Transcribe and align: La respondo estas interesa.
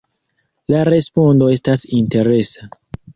La 0.75 0.79
respondo 0.89 1.49
estas 1.57 1.83
interesa. 1.99 2.67